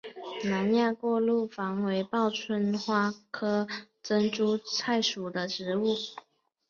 [0.45, 3.67] 南亚过路黄为报春花科
[4.01, 5.95] 珍珠菜属的植物。